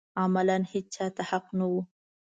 [0.21, 1.73] عملاً هېچا ته حق نه و